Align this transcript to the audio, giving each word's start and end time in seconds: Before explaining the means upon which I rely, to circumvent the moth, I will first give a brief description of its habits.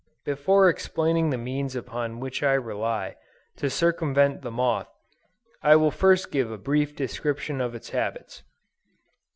Before 0.25 0.67
explaining 0.67 1.29
the 1.29 1.37
means 1.37 1.75
upon 1.75 2.19
which 2.19 2.41
I 2.41 2.53
rely, 2.53 3.17
to 3.57 3.69
circumvent 3.69 4.41
the 4.41 4.49
moth, 4.49 4.87
I 5.61 5.75
will 5.75 5.91
first 5.91 6.31
give 6.31 6.49
a 6.51 6.57
brief 6.57 6.95
description 6.95 7.61
of 7.61 7.75
its 7.75 7.89
habits. 7.91 8.41